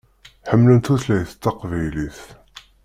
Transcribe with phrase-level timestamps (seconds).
[0.49, 2.19] Ḥemmlen tutlayt taqbaylit.